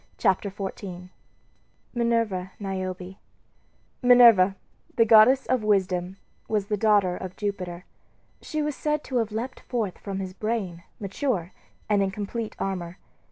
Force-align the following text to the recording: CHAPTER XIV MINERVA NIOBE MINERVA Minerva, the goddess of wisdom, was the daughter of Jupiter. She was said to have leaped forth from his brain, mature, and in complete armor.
CHAPTER 0.17 0.49
XIV 0.49 1.09
MINERVA 1.93 2.53
NIOBE 2.59 2.97
MINERVA 2.99 3.17
Minerva, 4.01 4.55
the 4.95 5.05
goddess 5.05 5.45
of 5.45 5.63
wisdom, 5.63 6.17
was 6.47 6.65
the 6.65 6.75
daughter 6.75 7.15
of 7.15 7.35
Jupiter. 7.37 7.85
She 8.41 8.63
was 8.63 8.75
said 8.75 9.03
to 9.03 9.17
have 9.17 9.31
leaped 9.31 9.59
forth 9.59 9.99
from 9.99 10.17
his 10.17 10.33
brain, 10.33 10.81
mature, 10.99 11.51
and 11.87 12.01
in 12.01 12.09
complete 12.09 12.55
armor. 12.57 12.97